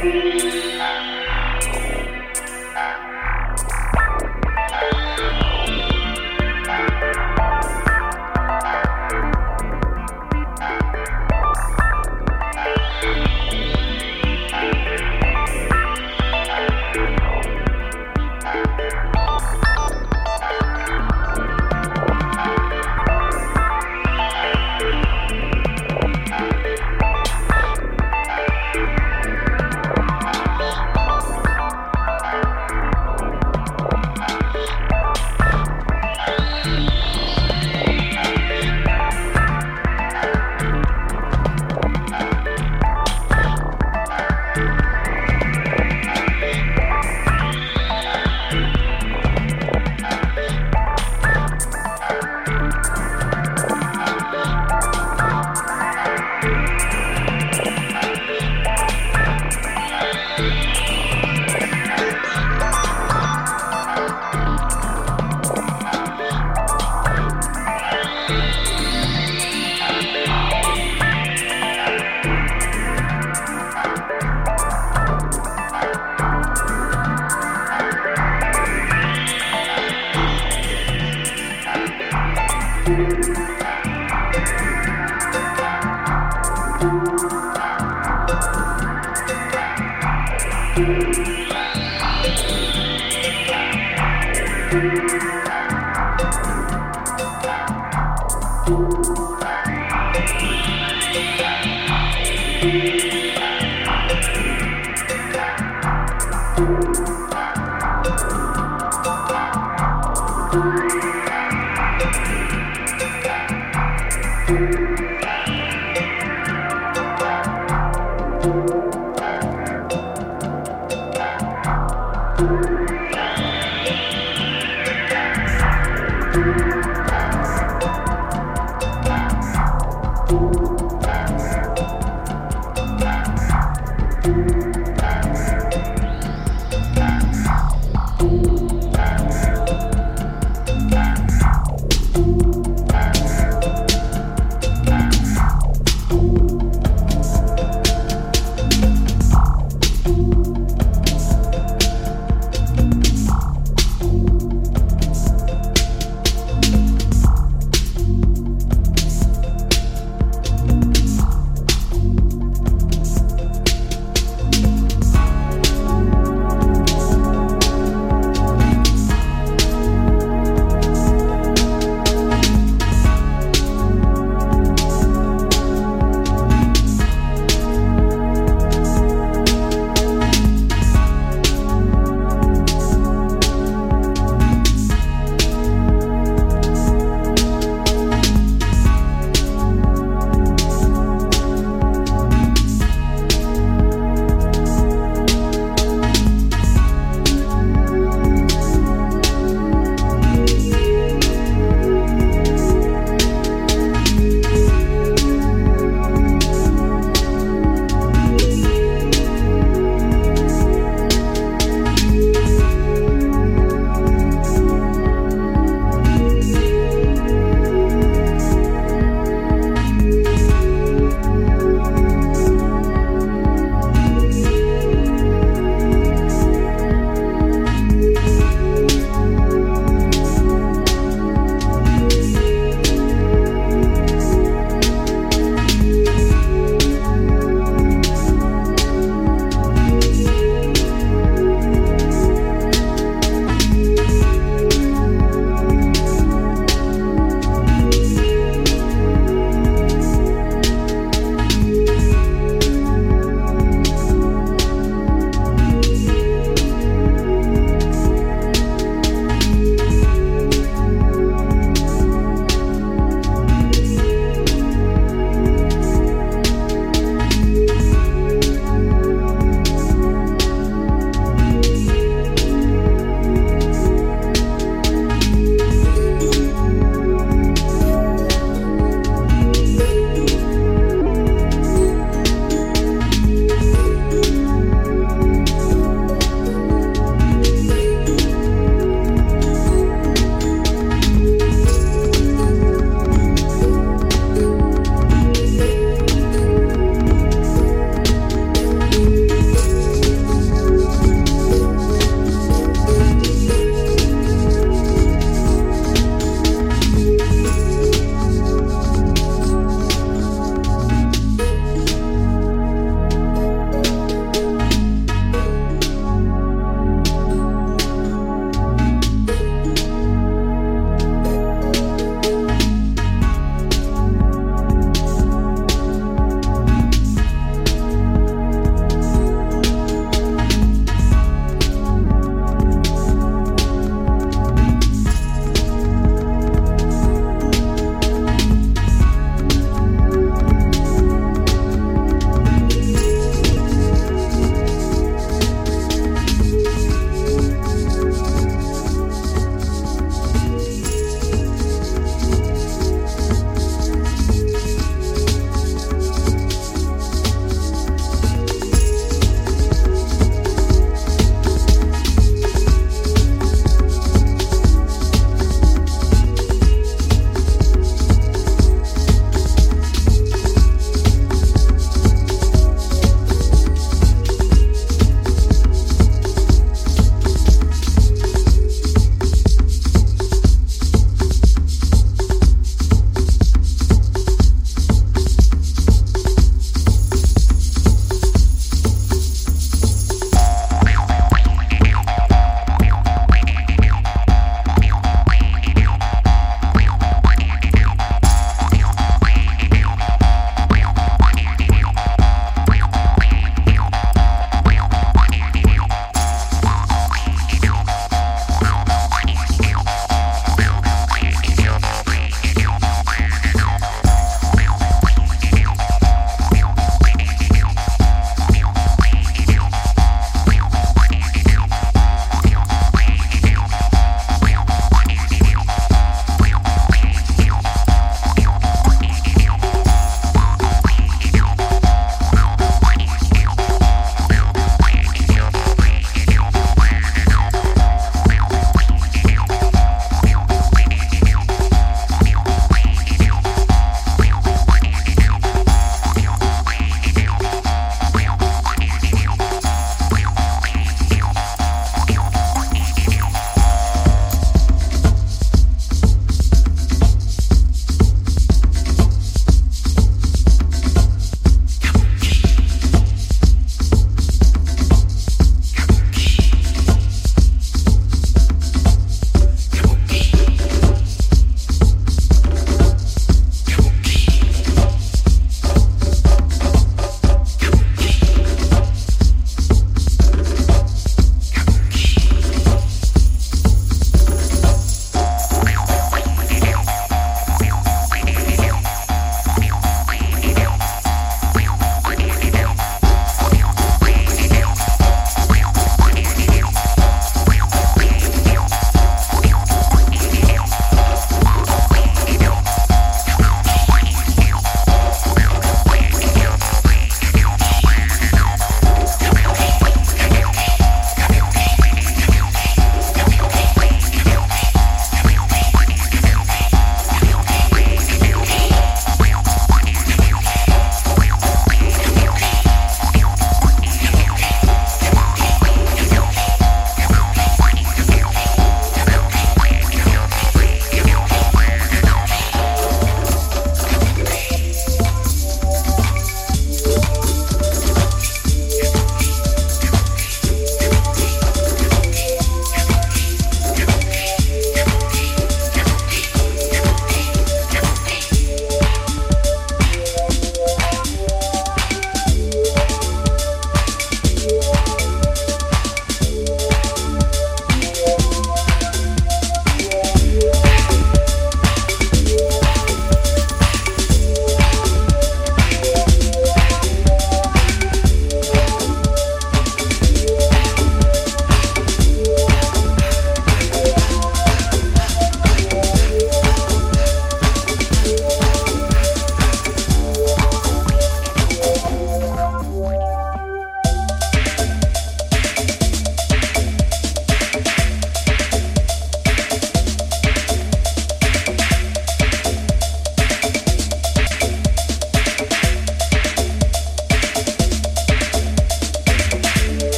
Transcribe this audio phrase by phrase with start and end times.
[0.00, 0.97] Música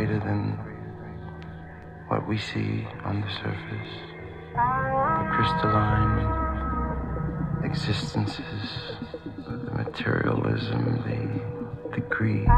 [0.00, 0.56] greater than
[2.08, 3.92] what we see on the surface.
[4.54, 6.24] The crystalline
[7.62, 8.96] existences,
[9.46, 11.20] the materialism, the,
[11.94, 12.48] the greed.